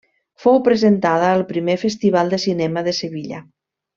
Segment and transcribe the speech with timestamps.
[0.45, 3.45] Fou presentada al primer Festival de Cinema de Sevilla.